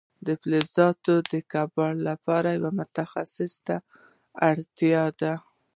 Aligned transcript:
د 0.25 0.27
فلزاتو 0.41 1.13
د 1.31 1.33
کوب 1.51 1.73
لپاره 2.07 2.49
یو 2.61 2.69
متخصص 2.79 3.53
ته 3.67 3.75
اړتیا 4.49 5.03
وه. 5.19 5.33